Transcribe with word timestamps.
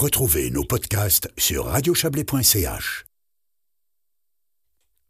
Retrouvez 0.00 0.50
nos 0.50 0.64
podcasts 0.64 1.28
sur 1.36 1.66
radiochablais.ch. 1.66 3.04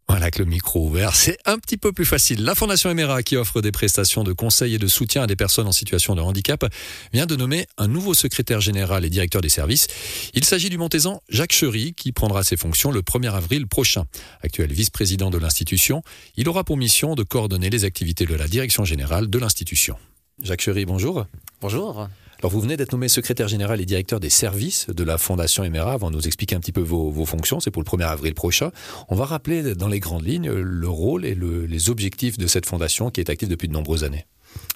Voilà, 0.09 0.25
avec 0.25 0.39
le 0.41 0.45
micro 0.47 0.85
ouvert, 0.85 1.15
c'est 1.15 1.39
un 1.45 1.61
petit 1.61 1.77
peu 1.77 1.93
plus 1.93 2.05
facile. 2.05 2.43
La 2.43 2.57
Fondation 2.57 2.91
Emera, 2.91 3.23
qui 3.23 3.37
offre 3.37 3.61
des 3.61 3.71
prestations 3.71 4.25
de 4.25 4.33
conseil 4.33 4.75
et 4.75 4.79
de 4.79 4.89
soutien 4.89 5.23
à 5.23 5.27
des 5.29 5.37
personnes 5.37 5.69
en 5.69 5.73
situation 5.73 6.17
de 6.17 6.21
handicap, 6.21 6.65
vient 7.13 7.27
de 7.27 7.37
nommer 7.37 7.69
un 7.79 7.87
nouveau 7.87 8.15
secrétaire 8.15 8.61
général 8.61 9.05
et 9.05 9.11
directeur 9.11 9.41
des 9.41 9.49
services. 9.49 9.87
Il 10.35 10.45
s'agit 10.45 10.71
du 10.71 10.77
Montaisan 10.77 11.23
Jacques 11.29 11.53
Chery, 11.53 11.95
qui 11.95 12.11
prendra 12.11 12.43
ses 12.43 12.57
fonctions 12.57 12.91
le 12.91 13.03
1er 13.03 13.33
avril 13.33 13.69
prochain. 13.69 14.07
Actuel 14.43 14.73
vice-président 14.73 15.31
de 15.31 15.39
l'institution, 15.39 16.03
il 16.37 16.49
aura 16.49 16.65
pour 16.65 16.77
mission 16.77 17.15
de 17.15 17.23
coordonner 17.23 17.71
les 17.71 17.85
activités 17.85 18.27
de 18.27 18.35
la 18.35 18.49
direction 18.49 18.85
générale 18.85 19.31
de 19.31 19.39
l'institution. 19.39 19.97
Jacques 20.43 20.63
Chery, 20.63 20.85
bonjour. 20.85 21.27
Bonjour. 21.61 22.09
Alors 22.43 22.53
vous 22.53 22.61
venez 22.61 22.79
d'être 22.79 22.93
nommé 22.93 23.09
secrétaire 23.09 23.49
général 23.49 23.83
et 23.83 23.85
directeur 23.85 24.19
des 24.19 24.31
services 24.31 24.89
de 24.89 25.05
la 25.05 25.19
Fondation 25.19 25.63
Emera. 25.63 25.93
Avant 25.93 26.11
de 26.11 26.17
nous 26.17 26.27
expliquer 26.27 26.57
un 26.57 26.61
petit 26.61 26.73
peu 26.73 26.81
vos, 26.81 27.27
fonctions, 27.27 27.61
c'est 27.61 27.71
pour 27.71 27.83
le 27.83 27.87
1er 27.87 28.07
avril 28.07 28.33
prochain. 28.33 28.71
On 29.11 29.15
va 29.15 29.27
rappeler 29.27 29.75
dans 29.75 29.89
les 29.89 30.01
grandes 30.01 30.25
lignes 30.25 30.51
le 30.51 30.89
rôle 30.89 31.27
et 31.27 31.35
les 31.35 31.91
objectifs 31.91 32.39
de 32.39 32.47
cette 32.47 32.65
fondation 32.65 33.11
qui 33.11 33.21
est 33.21 33.29
active 33.29 33.51
depuis 33.51 33.69
de 33.69 33.75
nombreuses 33.75 34.05
années. 34.05 34.25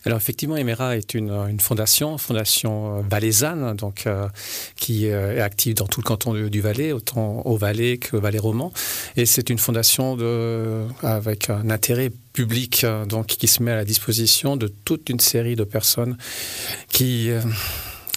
Alors 0.06 0.18
effectivement, 0.18 0.56
Emera 0.56 0.96
est 0.96 1.14
une, 1.14 1.58
fondation, 1.60 2.18
fondation 2.18 2.98
euh, 2.98 3.02
valaisanne, 3.08 3.74
donc 3.74 4.06
euh, 4.06 4.28
qui 4.76 5.08
euh, 5.08 5.36
est 5.36 5.40
active 5.40 5.74
dans 5.74 5.86
tout 5.86 6.00
le 6.00 6.04
canton 6.04 6.34
du, 6.34 6.60
Valais, 6.60 6.92
autant 6.92 7.42
au 7.46 7.56
Valais 7.56 7.96
que 7.96 8.16
Valais 8.16 8.38
roman. 8.38 8.72
Et 9.16 9.24
c'est 9.24 9.48
une 9.48 9.58
fondation 9.58 10.18
avec 11.02 11.50
un 11.50 11.70
intérêt 11.70 12.10
public, 12.32 12.84
donc 13.08 13.26
qui 13.26 13.48
se 13.48 13.62
met 13.62 13.70
à 13.70 13.76
la 13.76 13.84
disposition 13.84 14.56
de 14.56 14.68
toute 14.68 15.08
une 15.08 15.20
série 15.20 15.56
de 15.56 15.64
personnes 15.64 16.16
qui 16.88 17.30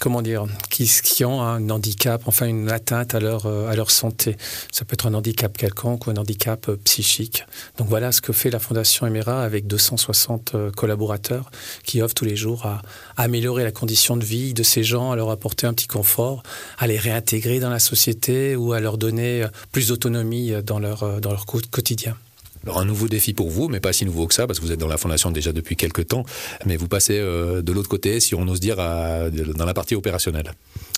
comment 0.00 0.22
dire, 0.22 0.46
qui, 0.70 0.86
qui, 1.18 1.24
ont 1.24 1.42
un 1.42 1.68
handicap, 1.68 2.22
enfin 2.26 2.46
une 2.46 2.70
atteinte 2.70 3.12
à 3.12 3.18
leur, 3.18 3.46
euh, 3.46 3.68
à 3.68 3.74
leur 3.74 3.90
santé. 3.90 4.36
Ça 4.70 4.84
peut 4.84 4.94
être 4.94 5.06
un 5.06 5.14
handicap 5.14 5.56
quelconque 5.56 6.06
ou 6.06 6.10
un 6.10 6.16
handicap 6.16 6.68
euh, 6.68 6.76
psychique. 6.84 7.44
Donc 7.76 7.88
voilà 7.88 8.12
ce 8.12 8.20
que 8.20 8.32
fait 8.32 8.50
la 8.50 8.60
Fondation 8.60 9.04
Emera 9.04 9.42
avec 9.42 9.66
260 9.66 10.52
euh, 10.54 10.70
collaborateurs 10.70 11.50
qui 11.82 12.02
offrent 12.02 12.14
tous 12.14 12.24
les 12.24 12.36
jours 12.36 12.66
à, 12.66 12.82
améliorer 13.16 13.64
la 13.64 13.72
condition 13.72 14.16
de 14.16 14.24
vie 14.24 14.54
de 14.54 14.62
ces 14.62 14.84
gens, 14.84 15.10
à 15.10 15.16
leur 15.16 15.30
apporter 15.30 15.66
un 15.66 15.74
petit 15.74 15.88
confort, 15.88 16.44
à 16.78 16.86
les 16.86 16.98
réintégrer 16.98 17.58
dans 17.58 17.70
la 17.70 17.80
société 17.80 18.54
ou 18.54 18.72
à 18.72 18.78
leur 18.78 18.96
donner 18.96 19.44
plus 19.72 19.88
d'autonomie 19.88 20.52
dans 20.62 20.78
leur, 20.78 21.20
dans 21.20 21.30
leur 21.30 21.46
quotidien. 21.46 22.16
Alors 22.62 22.78
un 22.78 22.84
nouveau 22.84 23.08
défi 23.08 23.34
pour 23.34 23.50
vous, 23.50 23.68
mais 23.68 23.80
pas 23.80 23.92
si 23.92 24.04
nouveau 24.04 24.28
que 24.28 24.34
ça, 24.34 24.46
parce 24.46 24.60
que 24.60 24.64
vous 24.64 24.70
êtes 24.70 24.78
dans 24.78 24.86
la 24.86 24.98
fondation 24.98 25.32
déjà 25.32 25.52
depuis 25.52 25.74
quelques 25.74 26.06
temps, 26.06 26.24
mais 26.64 26.76
vous 26.76 26.86
passez 26.86 27.18
de 27.18 27.72
l'autre 27.72 27.88
côté, 27.88 28.20
si 28.20 28.36
on 28.36 28.46
ose 28.46 28.60
dire, 28.60 28.76
dans 28.76 29.64
la 29.64 29.74
partie 29.74 29.96
opérationnelle. 29.96 30.52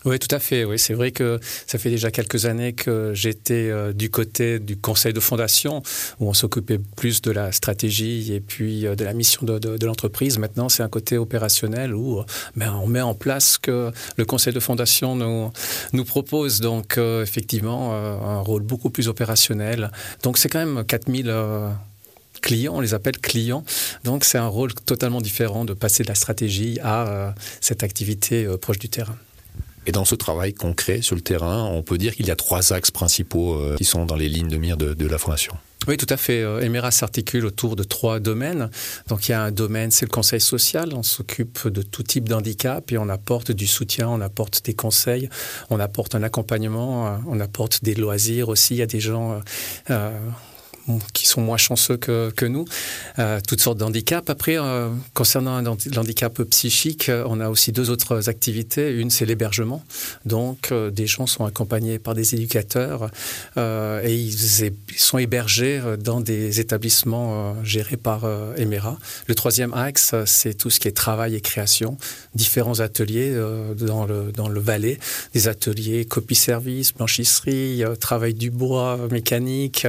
Oui, 0.05 0.19
tout 0.19 0.34
à 0.34 0.39
fait. 0.39 0.65
Oui, 0.65 0.79
c'est 0.79 0.95
vrai 0.95 1.11
que 1.11 1.39
ça 1.67 1.79
fait 1.79 1.91
déjà 1.91 2.11
quelques 2.11 2.47
années 2.47 2.73
que 2.73 3.12
j'étais 3.15 3.69
euh, 3.69 3.93
du 3.93 4.11
côté 4.11 4.59
du 4.59 4.77
conseil 4.77 5.12
de 5.12 5.20
fondation, 5.20 5.83
où 6.20 6.29
on 6.29 6.33
s'occupait 6.33 6.79
plus 6.97 7.20
de 7.20 7.31
la 7.31 7.53
stratégie 7.53 8.33
et 8.33 8.41
puis 8.41 8.87
euh, 8.87 8.95
de 8.95 9.05
la 9.05 9.12
mission 9.12 9.45
de, 9.45 9.84
l'entreprise. 9.84 10.39
Maintenant, 10.39 10.69
c'est 10.69 10.83
un 10.83 10.89
côté 10.89 11.19
opérationnel 11.19 11.95
où 11.95 12.23
ben, 12.56 12.73
on 12.83 12.87
met 12.87 13.01
en 13.01 13.15
place 13.15 13.53
ce 13.53 13.59
que 13.59 13.93
le 14.17 14.25
conseil 14.25 14.53
de 14.53 14.61
fondation 14.61 15.17
nous, 15.17 16.05
propose. 16.05 16.61
Donc, 16.61 16.98
effectivement, 16.98 17.95
un 17.95 18.41
rôle 18.41 18.62
beaucoup 18.62 18.91
plus 18.91 19.09
opérationnel. 19.09 19.91
Donc, 20.23 20.39
c'est 20.39 20.48
quand 20.48 20.65
même 20.65 20.84
4000 20.84 21.31
clients, 22.41 22.75
on 22.77 22.81
les 22.81 22.95
appelle 22.95 23.19
clients. 23.19 23.65
Donc 24.05 24.25
c'est 24.25 24.39
un 24.39 24.47
rôle 24.47 24.75
totalement 24.75 25.21
différent 25.21 25.65
de 25.65 25.75
passer 25.75 26.03
de 26.03 26.09
la 26.09 26.15
stratégie 26.15 26.78
à 26.83 27.06
euh, 27.09 27.31
cette 27.61 27.83
activité 27.83 28.45
euh, 28.45 28.56
proche 28.56 28.78
du 28.78 28.89
terrain. 28.89 29.17
Et 29.86 29.92
dans 29.92 30.05
ce 30.05 30.14
travail 30.14 30.55
concret 30.55 31.03
sur 31.03 31.14
le 31.14 31.23
terrain, 31.23 31.64
on 31.64 31.83
peut 31.83 31.98
dire 31.98 32.14
qu'il 32.14 32.27
y 32.27 32.31
a 32.31 32.36
trois 32.36 32.73
axes 32.73 32.91
principaux 32.91 33.55
euh, 33.55 33.77
qui 33.77 33.84
sont 33.84 34.05
dans 34.05 34.17
les 34.17 34.28
lignes 34.28 34.48
de 34.48 34.56
mire 34.56 34.77
de, 34.77 35.06
la 35.06 35.19
fondation. 35.19 35.55
Oui, 35.89 35.97
tout 35.97 36.06
à 36.11 36.19
fait. 36.19 36.42
Emera 36.62 36.91
s'articule 36.91 37.47
autour 37.47 37.75
de 37.75 37.83
trois 37.83 38.20
domaines. 38.20 38.71
Donc 39.09 39.28
il 39.28 39.32
y 39.32 39.34
a 39.34 39.43
un 39.43 39.50
domaine, 39.50 39.91
c'est 39.91 40.04
le 40.04 40.10
conseil 40.10 40.41
social. 40.41 40.91
On 40.94 41.03
s'occupe 41.03 41.66
de 41.69 41.81
tout 41.81 42.03
type 42.03 42.28
d'handicap 42.28 42.93
et 42.93 42.99
on 42.99 43.09
apporte 43.09 43.50
du 43.50 43.66
soutien, 43.66 44.09
on 44.09 44.21
apporte 44.21 44.62
des 44.66 44.75
conseils, 44.75 45.31
on 45.71 45.81
apporte 45.81 46.15
un 46.15 46.22
accompagnement, 46.22 47.19
on 47.27 47.41
apporte 47.41 47.83
des 47.83 47.94
loisirs 47.94 48.50
aussi. 48.50 48.75
Il 48.75 48.78
y 48.78 48.83
a 48.83 48.87
des 48.87 49.00
gens 49.00 49.41
qui 51.12 51.27
sont 51.27 51.41
moins 51.41 51.56
chanceux 51.56 51.97
que, 51.97 52.47
nous, 52.47 52.65
euh, 53.19 53.41
toutes 53.47 53.61
sortes 53.61 53.78
d'handicaps. 53.78 54.28
Après, 54.31 54.59
euh, 54.59 54.89
concernant 55.15 55.61
l'handicap 55.61 56.43
psychique, 56.45 57.09
euh, 57.09 57.25
on 57.27 57.41
a 57.41 57.49
aussi 57.49 57.73
deux 57.73 57.91
autres 57.91 58.28
activités. 58.28 58.91
Une, 58.93 59.11
c'est 59.11 59.27
l'hébergement. 59.27 59.83
Donc, 60.25 60.73
des 60.73 61.06
gens 61.06 61.27
sont 61.27 61.45
accompagnés 61.45 61.99
par 61.99 62.15
des 62.15 62.34
éducateurs 62.34 63.11
et 63.56 64.15
ils, 64.15 64.73
sont 64.97 65.19
hébergés 65.19 65.81
dans 65.99 66.21
des 66.21 66.61
établissements 66.61 67.55
gérés 67.65 67.97
par 67.97 68.25
Emera. 68.57 68.99
Le 69.27 69.34
troisième 69.34 69.72
axe, 69.75 70.15
c'est 70.27 70.55
tout 70.55 70.71
ce 70.71 70.81
qui 70.81 70.89
est 70.89 70.93
travail 70.93 71.34
et 71.34 71.41
création. 71.41 71.97
Différents 72.34 72.81
ateliers 72.81 73.34
dans, 73.77 74.07
le, 74.07 74.33
dans 74.33 74.49
le 74.49 74.61
Valais, 74.61 74.99
des 75.34 75.49
ateliers 75.49 76.05
copie-service, 76.05 76.95
blanchisserie, 76.95 77.83
travail 78.01 78.34
du 78.34 78.51
bois, 78.51 78.99
mécanique. 79.11 79.87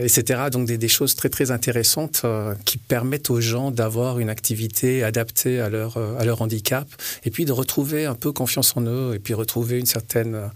Etc. 0.00 0.44
Donc 0.50 0.66
des, 0.66 0.88
choses 0.88 1.14
très 1.14 1.28
très 1.28 1.50
intéressantes 1.50 2.22
euh, 2.24 2.54
qui 2.64 2.78
permettent 2.78 3.30
aux 3.30 3.40
gens 3.40 3.70
d'avoir 3.70 4.18
une 4.18 4.30
activité 4.30 5.02
adaptée 5.02 5.60
à 5.60 5.68
leur, 5.68 5.96
euh, 5.96 6.18
à 6.18 6.24
leur 6.24 6.42
handicap 6.42 6.88
et 7.24 7.30
puis 7.30 7.44
de 7.44 7.52
retrouver 7.52 8.06
un 8.06 8.14
peu 8.14 8.32
confiance 8.32 8.76
en 8.76 8.82
eux 8.82 9.14
et 9.14 9.18
puis 9.18 9.34
retrouver 9.34 9.78
une 9.78 9.86
certaine 9.86 10.50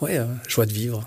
ouais, 0.00 0.20
joie 0.48 0.66
de 0.66 0.72
vivre. 0.72 1.04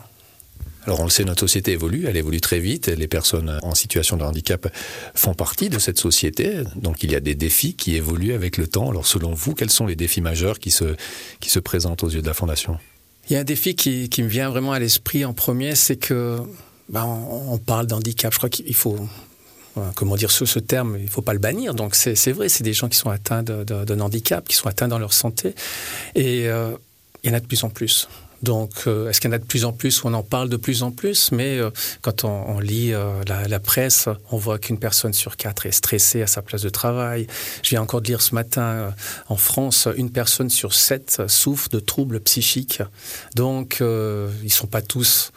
Alors 0.86 1.00
on 1.00 1.04
le 1.04 1.10
sait, 1.10 1.24
notre 1.24 1.42
société 1.42 1.74
évolue, 1.74 2.06
elle 2.08 2.18
évolue 2.18 2.42
très 2.42 2.60
vite, 2.60 2.88
les 2.88 3.08
personnes 3.08 3.60
en 3.62 3.76
situation 3.76 4.18
de 4.18 4.24
handicap 4.24 4.68
font 5.14 5.36
partie 5.36 5.70
de 5.70 5.78
cette 5.78 6.00
société, 6.00 6.64
donc 6.76 7.04
il 7.04 7.12
y 7.12 7.16
a 7.16 7.20
des 7.20 7.36
défis 7.36 7.76
qui 7.76 7.96
évoluent 7.96 8.34
avec 8.34 8.58
le 8.58 8.66
temps. 8.66 8.90
Alors 8.90 9.06
selon 9.06 9.32
vous, 9.34 9.54
quels 9.54 9.70
sont 9.70 9.86
les 9.86 9.96
défis 9.96 10.22
majeurs 10.22 10.58
qui 10.58 10.72
se, 10.72 10.96
qui 11.40 11.50
se 11.50 11.60
présentent 11.60 12.04
aux 12.04 12.10
yeux 12.10 12.24
de 12.24 12.28
la 12.28 12.34
Fondation? 12.34 12.80
Il 13.30 13.34
y 13.34 13.36
a 13.36 13.42
un 13.42 13.46
défi 13.46 13.76
qui, 13.76 14.10
qui 14.10 14.24
me 14.24 14.28
vient 14.28 14.50
vraiment 14.50 14.72
à 14.72 14.80
l'esprit 14.80 15.24
en 15.24 15.34
premier, 15.34 15.76
c'est 15.76 15.98
que 15.98 16.40
ben, 16.92 17.06
on, 17.06 17.58
parle 17.58 17.88
d'handicap. 17.88 18.34
Je 18.34 18.38
crois 18.38 18.50
qu'il 18.50 18.76
faut 18.76 18.98
comment 19.96 20.16
dire 20.16 20.32
ce, 20.32 20.60
terme, 20.60 20.98
il 20.98 21.06
ne 21.06 21.10
faut 21.10 21.22
pas 21.22 21.34
le 21.34 21.40
bannir. 21.40 21.74
Donc 21.74 21.96
c'est 21.96 22.32
vrai, 22.32 22.50
c'est 22.50 22.64
des 22.64 22.74
gens 22.74 22.90
qui 22.90 22.98
sont 22.98 23.10
atteints 23.10 23.44
d'un 23.44 24.00
handicap, 24.00 24.48
qui 24.48 24.56
sont 24.56 24.68
atteints 24.68 24.88
dans 24.88 25.00
leur 25.00 25.14
santé. 25.14 25.56
Et 26.16 26.48
euh, 26.48 26.72
il 27.24 27.30
y 27.30 27.34
en 27.34 27.38
a 27.38 27.40
de 27.40 27.48
plus 27.48 27.64
en 27.64 27.70
plus. 27.70 28.08
Donc, 28.42 28.72
euh, 28.88 29.08
est-ce 29.08 29.22
qu'il 29.22 29.30
y 29.30 29.34
en 29.34 29.36
a 29.36 29.40
de 29.40 29.46
plus 29.46 29.66
en 29.66 29.72
plus? 29.72 30.04
On 30.04 30.16
en 30.16 30.24
parle 30.24 30.50
de 30.50 30.58
plus 30.58 30.82
en 30.82 30.90
plus 30.90 31.32
Mais 31.32 31.60
euh, 31.60 31.70
quand 32.02 32.24
on, 32.24 32.60
lit 32.60 32.92
la, 33.28 33.48
la, 33.48 33.60
presse, 33.60 34.10
on 34.32 34.38
voit 34.38 34.58
qu'une 34.58 34.80
personne 34.80 35.14
sur 35.14 35.38
quatre 35.38 35.68
est 35.68 35.72
stressée 35.72 36.24
à 36.24 36.28
sa 36.28 36.42
place 36.42 36.64
de 36.64 36.70
travail. 36.70 37.28
Je 37.62 37.70
viens 37.70 37.84
encore 37.84 38.02
de 38.02 38.08
lire 38.08 38.22
ce 38.22 38.34
matin, 38.34 38.96
en 39.30 39.36
France, 39.36 39.88
une 39.96 40.10
personne 40.10 40.50
sur 40.50 40.74
sept 40.74 41.22
souffre 41.28 41.70
de 41.70 41.80
troubles 41.80 42.20
psychiques. 42.20 42.82
Donc, 43.36 43.78
ils 43.80 43.86
ne 43.86 44.50
sont 44.50 44.66
pas 44.66 44.82
tous 44.82 45.32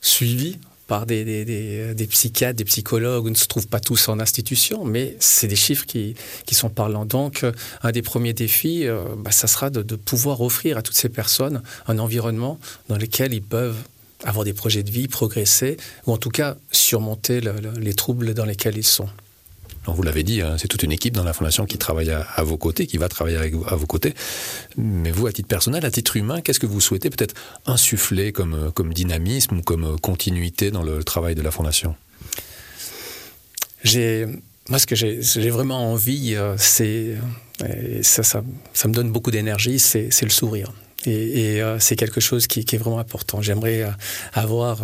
suivis 0.00 0.58
par 0.88 1.04
des, 1.06 1.44
des, 1.44 2.06
psychiatres, 2.06 2.56
des 2.56 2.64
psychologues, 2.64 3.26
on 3.26 3.30
ne 3.30 3.34
se 3.34 3.46
trouve 3.46 3.68
pas 3.68 3.78
tous 3.78 4.08
en 4.08 4.18
institution, 4.18 4.84
mais 4.84 5.16
c'est 5.20 5.46
des 5.46 5.54
chiffres 5.54 5.84
qui, 5.86 6.14
qui, 6.46 6.54
sont 6.54 6.70
parlants. 6.70 7.04
Donc, 7.04 7.44
euh, 7.44 7.52
un 7.82 7.92
des 7.92 8.00
premiers 8.02 8.32
défis, 8.32 8.86
euh, 8.86 9.04
bah, 9.18 9.30
ça 9.30 9.46
sera 9.46 9.68
de, 9.68 9.96
pouvoir 9.96 10.40
offrir 10.40 10.78
à 10.78 10.82
toutes 10.82 10.96
ces 10.96 11.10
personnes 11.10 11.62
un 11.86 11.98
environnement 11.98 12.58
dans 12.88 12.96
lequel 12.96 13.34
ils 13.34 13.42
peuvent 13.42 13.76
avoir 14.24 14.44
des 14.46 14.54
projets 14.54 14.82
de 14.82 14.90
vie, 14.90 15.08
progresser, 15.08 15.76
ou 16.06 16.12
en 16.12 16.16
tout 16.16 16.30
cas 16.30 16.56
surmonter 16.72 17.40
les 17.78 17.94
troubles 17.94 18.32
dans 18.32 18.46
lesquels 18.46 18.78
ils 18.78 18.82
sont 18.82 19.08
vous 19.86 20.02
l'avez 20.02 20.22
dit, 20.22 20.42
hein, 20.42 20.56
c'est 20.58 20.68
toute 20.68 20.82
une 20.82 20.92
équipe 20.92 21.14
dans 21.14 21.24
la 21.24 21.32
Fondation 21.32 21.66
qui 21.66 21.78
travaille 21.78 22.10
à, 22.10 22.42
vos 22.42 22.56
côtés, 22.56 22.86
qui 22.86 22.98
va 22.98 23.08
travailler 23.08 23.36
à 23.36 23.76
vos 23.76 23.86
côtés. 23.86 24.14
Mais 24.76 25.10
vous, 25.10 25.26
à 25.26 25.32
titre 25.32 25.48
personnel, 25.48 25.84
à 25.84 25.90
titre 25.90 26.16
humain, 26.16 26.40
qu'est-ce 26.40 26.60
que 26.60 26.66
vous 26.66 26.80
souhaitez 26.80 27.10
peut-être 27.10 27.34
insuffler 27.66 28.32
comme, 28.32 28.54
euh, 28.54 28.92
dynamisme 28.92 29.58
ou 29.58 29.62
comme 29.62 29.84
euh, 29.84 29.96
continuité 29.96 30.70
dans 30.70 30.82
le 30.82 31.02
travail 31.04 31.34
de 31.34 31.42
la 31.42 31.50
Fondation? 31.50 31.94
Moi, 33.84 34.78
ce 34.78 34.86
que 34.86 34.94
j'ai 34.94 35.50
vraiment 35.50 35.92
envie, 35.92 36.34
euh, 36.34 36.54
c'est 36.58 37.16
ça, 38.02 38.42
me 38.42 38.92
donne 38.92 39.10
beaucoup 39.10 39.30
d'énergie, 39.30 39.78
c'est 39.78 40.22
le 40.22 40.30
sourire. 40.30 40.72
Et, 41.06 41.62
c'est 41.78 41.96
quelque 41.96 42.20
chose 42.20 42.46
qui, 42.46 42.60
est 42.60 42.76
vraiment 42.76 42.98
important. 42.98 43.40
J'aimerais 43.40 43.86
avoir 44.34 44.82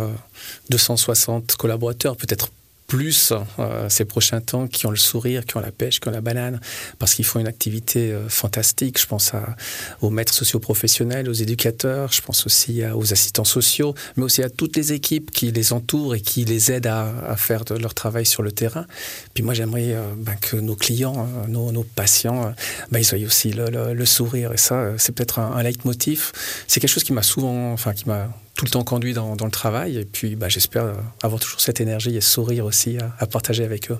260 0.69 1.55
collaborateurs, 1.55 2.15
peut-être 2.15 2.49
plus 2.87 3.33
euh, 3.59 3.89
ces 3.89 4.05
prochains 4.05 4.41
temps 4.41 4.67
qui 4.67 4.85
ont 4.85 4.91
le 4.91 4.95
sourire, 4.95 5.45
qui 5.45 5.57
ont 5.57 5.59
la 5.59 5.71
pêche, 5.71 5.99
qui 5.99 6.07
ont 6.07 6.11
la 6.11 6.21
banane, 6.21 6.59
parce 6.99 7.15
qu'ils 7.15 7.25
font 7.25 7.39
une 7.39 7.47
activité 7.47 8.11
euh, 8.11 8.29
fantastique. 8.29 8.99
Je 8.99 9.07
pense 9.07 9.33
à, 9.33 9.55
aux 10.01 10.09
maîtres 10.09 10.33
socioprofessionnels, 10.33 11.29
aux 11.29 11.33
éducateurs, 11.33 12.11
je 12.11 12.21
pense 12.21 12.45
aussi 12.45 12.83
aux 12.85 13.13
assistants 13.13 13.43
sociaux, 13.43 13.95
mais 14.17 14.23
aussi 14.23 14.43
à 14.43 14.49
toutes 14.49 14.75
les 14.75 14.93
équipes 14.93 15.31
qui 15.31 15.51
les 15.51 15.73
entourent 15.73 16.15
et 16.15 16.21
qui 16.21 16.45
les 16.45 16.71
aident 16.71 16.87
à, 16.87 17.11
à 17.27 17.35
faire 17.35 17.65
de 17.65 17.75
leur 17.75 17.93
travail 17.93 18.25
sur 18.25 18.43
le 18.43 18.51
terrain. 18.51 18.85
Puis 19.33 19.43
moi, 19.43 19.53
j'aimerais 19.53 19.93
euh, 19.93 20.13
ben, 20.17 20.35
que 20.39 20.57
nos 20.57 20.75
clients, 20.75 21.27
nos, 21.47 21.71
nos, 21.71 21.83
patients, 21.83 22.53
ben, 22.91 22.99
ils 22.99 23.15
aient 23.15 23.25
aussi 23.25 23.51
le, 23.51 23.69
le, 23.69 23.93
le, 23.93 24.05
sourire. 24.05 24.53
Et 24.53 24.57
ça, 24.57 24.93
c'est 24.97 25.13
peut-être 25.13 25.39
un, 25.39 25.51
un 25.53 25.63
leitmotiv. 25.63 26.31
C'est 26.67 26.79
quelque 26.79 26.89
chose 26.89 27.03
qui 27.03 27.13
m'a 27.13 27.23
souvent, 27.23 27.71
enfin, 27.73 27.93
qui 27.93 28.07
m'a 28.07 28.29
tout 28.55 28.65
le 28.65 28.71
temps 28.71 28.83
conduit 28.83 29.13
dans, 29.13 29.35
dans 29.35 29.45
le 29.45 29.51
travail. 29.51 29.97
Et 29.97 30.05
puis, 30.05 30.35
bah, 30.35 30.49
j'espère 30.49 30.93
avoir 31.21 31.39
toujours 31.39 31.59
cette 31.59 31.81
énergie 31.81 32.15
et 32.15 32.21
sourire 32.21 32.65
aussi 32.65 32.97
à, 32.97 33.15
à 33.19 33.27
partager 33.27 33.63
avec 33.63 33.91
eux. 33.91 33.99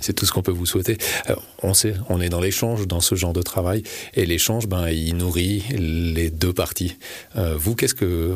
C'est 0.00 0.12
tout 0.12 0.26
ce 0.26 0.32
qu'on 0.32 0.42
peut 0.42 0.52
vous 0.52 0.66
souhaiter. 0.66 0.98
Alors, 1.26 1.44
on 1.62 1.74
sait, 1.74 1.94
on 2.08 2.20
est 2.20 2.28
dans 2.28 2.40
l'échange 2.40 2.86
dans 2.86 3.00
ce 3.00 3.14
genre 3.14 3.32
de 3.32 3.42
travail, 3.42 3.84
et 4.14 4.26
l'échange, 4.26 4.66
ben, 4.66 4.88
il 4.88 5.16
nourrit 5.16 5.62
les 5.70 6.30
deux 6.30 6.52
parties. 6.52 6.96
Euh, 7.36 7.56
vous, 7.56 7.74
qu'est-ce 7.74 7.94
que 7.94 8.34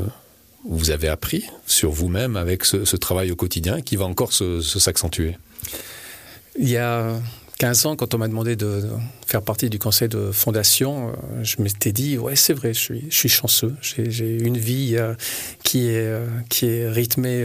vous 0.68 0.90
avez 0.90 1.08
appris 1.08 1.44
sur 1.66 1.90
vous-même 1.90 2.36
avec 2.36 2.64
ce, 2.64 2.84
ce, 2.84 2.96
travail 2.96 3.30
au 3.30 3.36
quotidien 3.36 3.80
qui 3.80 3.96
va 3.96 4.04
encore 4.04 4.32
s'accentuer 4.32 5.32
se, 5.32 5.78
Il 6.60 6.68
y 6.68 6.76
a 6.76 7.20
15 7.58 7.86
ans, 7.86 7.96
quand 7.96 8.14
on 8.14 8.18
m'a 8.18 8.28
demandé 8.28 8.54
de, 8.54 8.80
de, 8.80 8.88
faire 9.26 9.42
partie 9.42 9.68
du 9.68 9.78
conseil 9.80 10.08
de 10.08 10.30
fondation, 10.30 11.08
euh, 11.08 11.42
je 11.42 11.60
m'étais 11.60 11.90
dit, 11.90 12.16
ouais, 12.16 12.36
c'est 12.36 12.52
vrai, 12.52 12.72
je 12.72 12.78
suis, 12.78 13.04
je 13.10 13.16
suis 13.16 13.28
chanceux. 13.28 13.74
J'ai 13.82 14.38
une 14.38 14.56
vie 14.56 14.94
euh, 14.96 15.14
qui, 15.64 15.88
est, 15.88 15.96
euh, 15.96 16.26
qui 16.48 16.66
est 16.66 16.88
rythmée 16.88 17.44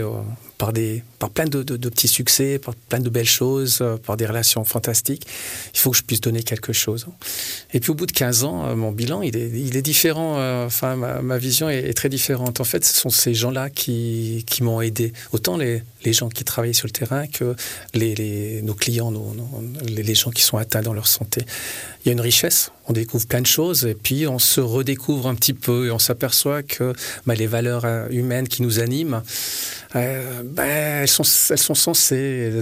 par, 0.58 0.72
des, 0.72 1.02
par 1.18 1.30
plein 1.30 1.46
de, 1.46 1.64
de, 1.64 1.88
petits 1.88 2.06
succès, 2.06 2.60
par 2.60 2.76
plein 2.76 3.00
de 3.00 3.10
belles 3.10 3.28
choses, 3.28 3.84
par 4.06 4.16
des 4.16 4.26
relations 4.26 4.64
fantastiques. 4.64 5.26
Il 5.74 5.80
faut 5.80 5.90
que 5.90 5.96
je 5.96 6.04
puisse 6.04 6.20
donner 6.20 6.44
quelque 6.44 6.72
chose. 6.72 7.06
Et 7.72 7.80
puis 7.80 7.90
au 7.90 7.94
bout 7.94 8.06
de 8.06 8.12
15 8.12 8.44
ans, 8.44 8.76
mon 8.76 8.92
bilan, 8.92 9.22
il 9.22 9.36
est, 9.36 9.50
il 9.50 9.76
est 9.76 9.82
différent. 9.82 10.64
Enfin, 10.64 10.94
ma, 10.94 11.38
vision 11.38 11.68
est, 11.68 11.92
très 11.94 12.08
différente. 12.08 12.60
En 12.60 12.64
fait, 12.64 12.84
ce 12.84 12.94
sont 12.94 13.10
ces 13.10 13.34
gens-là 13.34 13.70
qui, 13.70 14.44
qui 14.46 14.62
m'ont 14.62 14.80
aidé. 14.80 15.12
Autant 15.32 15.56
les, 15.56 15.82
les 16.04 16.12
gens 16.12 16.28
qui 16.28 16.44
travaillent 16.44 16.74
sur 16.74 16.86
le 16.86 16.92
terrain 16.92 17.26
que 17.26 17.56
les, 17.92 18.14
les, 18.14 18.62
nos 18.62 18.74
clients, 18.74 19.10
nos, 19.10 19.34
nos, 19.34 19.48
les 19.88 20.14
gens 20.14 20.30
qui 20.30 20.42
sont 20.42 20.58
atteints 20.58 20.82
dans 20.82 20.94
leur 20.94 21.08
santé. 21.08 21.44
Il 22.04 22.08
y 22.08 22.10
a 22.10 22.12
une 22.12 22.20
richesse, 22.20 22.72
on 22.88 22.92
découvre 22.92 23.26
plein 23.26 23.40
de 23.40 23.46
choses 23.46 23.86
et 23.86 23.94
puis 23.94 24.26
on 24.26 24.40
se 24.40 24.60
redécouvre 24.60 25.28
un 25.28 25.36
petit 25.36 25.54
peu 25.54 25.86
et 25.86 25.90
on 25.92 26.00
s'aperçoit 26.00 26.64
que 26.64 26.92
bah, 27.26 27.34
les 27.34 27.46
valeurs 27.46 27.84
humaines 28.10 28.48
qui 28.48 28.62
nous 28.62 28.80
animent, 28.80 29.22
euh, 29.94 30.42
ben, 30.44 31.02
elles, 31.02 31.08
sont, 31.08 31.22
elles 31.50 31.58
sont 31.58 31.74
censées, 31.74 32.52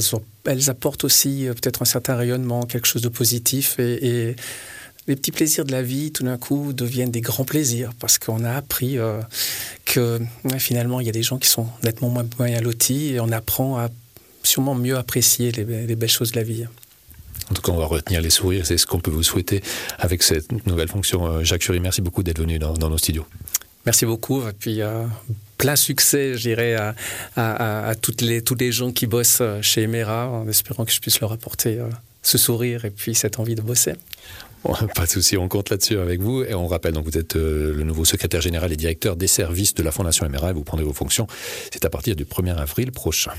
elles, 0.44 0.70
apportent 0.70 1.04
aussi 1.04 1.46
euh, 1.46 1.54
peut-être 1.54 1.82
un 1.82 1.86
certain 1.86 2.16
rayonnement, 2.16 2.62
quelque 2.64 2.86
chose 2.86 3.02
de 3.02 3.08
positif 3.08 3.78
et, 3.78 4.36
les 5.06 5.16
petits 5.16 5.32
plaisirs 5.32 5.64
de 5.64 5.72
la 5.72 5.82
vie, 5.82 6.12
tout 6.12 6.22
d'un 6.22 6.36
coup, 6.36 6.72
deviennent 6.72 7.10
des 7.10 7.22
grands 7.22 7.46
plaisirs 7.46 7.90
parce 7.98 8.18
qu'on 8.18 8.44
a 8.44 8.52
appris 8.52 8.98
euh, 8.98 9.20
que 9.84 10.20
finalement, 10.58 11.00
il 11.00 11.06
y 11.06 11.08
a 11.08 11.12
des 11.12 11.22
gens 11.22 11.38
qui 11.38 11.48
sont 11.48 11.66
nettement 11.82 12.10
moins 12.10 12.22
bien 12.22 12.60
lotis 12.60 13.14
et 13.14 13.18
on 13.18 13.32
apprend 13.32 13.78
à 13.78 13.88
sûrement 14.42 14.74
mieux 14.74 14.96
apprécier 14.96 15.50
les 15.52 15.96
belles 15.96 16.08
choses 16.08 16.32
de 16.32 16.36
la 16.36 16.44
vie. 16.44 16.66
En 17.50 17.54
tout 17.54 17.62
cas, 17.62 17.72
on 17.72 17.78
va 17.78 17.86
retenir 17.86 18.20
les 18.20 18.30
sourires, 18.30 18.64
c'est 18.64 18.78
ce 18.78 18.86
qu'on 18.86 19.00
peut 19.00 19.10
vous 19.10 19.24
souhaiter 19.24 19.60
avec 19.98 20.22
cette 20.22 20.66
nouvelle 20.66 20.88
fonction. 20.88 21.42
Jacques 21.42 21.62
Chury, 21.62 21.80
merci 21.80 22.00
beaucoup 22.00 22.22
d'être 22.22 22.38
venu 22.38 22.58
dans, 22.58 22.74
dans, 22.74 22.88
nos 22.88 22.98
studios. 22.98 23.26
Merci 23.86 24.06
beaucoup. 24.06 24.40
Et 24.46 24.52
puis, 24.52 24.82
euh, 24.82 25.04
plein 25.58 25.74
succès, 25.74 26.34
je 26.34 26.42
dirais, 26.42 26.74
à, 26.74 26.94
à, 27.36 27.88
à, 27.88 27.94
toutes 27.94 28.20
les, 28.20 28.42
tous 28.42 28.54
les 28.54 28.70
gens 28.72 28.92
qui 28.92 29.06
bossent 29.06 29.42
chez 29.62 29.82
Emera, 29.82 30.28
en 30.28 30.46
espérant 30.48 30.84
que 30.84 30.92
je 30.92 31.00
puisse 31.00 31.20
leur 31.20 31.32
apporter 31.32 31.78
euh, 31.78 31.88
ce 32.22 32.38
sourire 32.38 32.84
et 32.84 32.90
puis 32.90 33.14
cette 33.14 33.38
envie 33.38 33.54
de 33.54 33.62
bosser. 33.62 33.94
Bon, 34.64 34.74
pas 34.94 35.06
de 35.06 35.10
souci, 35.10 35.36
on 35.36 35.48
compte 35.48 35.70
là-dessus 35.70 35.98
avec 35.98 36.20
vous. 36.20 36.42
Et 36.42 36.54
on 36.54 36.66
rappelle, 36.66 36.92
donc 36.92 37.06
vous 37.06 37.18
êtes 37.18 37.36
euh, 37.36 37.74
le 37.74 37.84
nouveau 37.84 38.04
secrétaire 38.04 38.40
général 38.40 38.72
et 38.72 38.76
directeur 38.76 39.16
des 39.16 39.26
services 39.26 39.74
de 39.74 39.82
la 39.82 39.92
Fondation 39.92 40.26
Emera 40.26 40.50
et 40.50 40.52
vous 40.52 40.64
prenez 40.64 40.82
vos 40.82 40.92
fonctions. 40.92 41.26
C'est 41.72 41.84
à 41.84 41.90
partir 41.90 42.16
du 42.16 42.24
1er 42.24 42.56
avril 42.56 42.92
prochain. 42.92 43.32